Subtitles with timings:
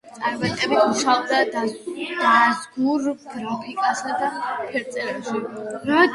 [0.19, 4.33] წარმატებით მუშაობდა დაზგურ გრაფიკასა და
[4.65, 5.47] ფერწერაში.